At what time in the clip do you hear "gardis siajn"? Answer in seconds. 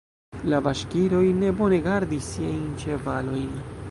1.89-2.65